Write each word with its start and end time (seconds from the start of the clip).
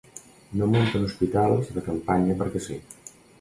No 0.61 0.69
munten 0.75 1.05
hospitals 1.09 1.69
de 1.77 1.85
campanya 1.91 2.39
perquè 2.41 2.65
sí. 2.71 2.81